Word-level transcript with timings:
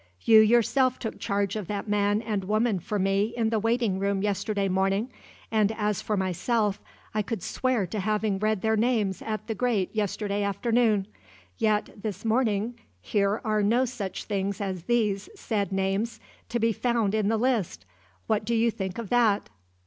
You 0.23 0.39
yourself 0.39 0.97
took 0.97 1.19
charge 1.19 1.55
of 1.55 1.67
that 1.67 1.87
man 1.87 2.23
and 2.23 2.45
woman 2.45 2.79
for 2.79 2.97
me, 2.97 3.35
in 3.37 3.51
the 3.51 3.59
waiting 3.59 3.99
room, 3.99 4.23
yesterday 4.23 4.67
morning; 4.67 5.11
and 5.51 5.71
as 5.73 6.01
for 6.01 6.17
myself, 6.17 6.81
I 7.13 7.21
could 7.21 7.43
swear 7.43 7.85
to 7.85 7.99
having 7.99 8.39
read 8.39 8.63
their 8.63 8.75
names 8.75 9.21
at 9.21 9.45
the 9.45 9.53
grate 9.53 9.95
yesterday 9.95 10.41
afternoon. 10.41 11.05
Yet 11.59 11.91
this 12.01 12.25
morning 12.25 12.79
here 12.99 13.41
are 13.45 13.61
no 13.61 13.85
such 13.85 14.23
things 14.23 14.59
as 14.59 14.85
these 14.85 15.29
said 15.35 15.71
names 15.71 16.19
to 16.49 16.59
be 16.59 16.73
found 16.73 17.13
in 17.13 17.27
the 17.27 17.37
list! 17.37 17.85
What 18.25 18.43
do 18.43 18.55
you 18.55 18.71
think 18.71 18.97
of 18.97 19.09
that?" 19.09 19.51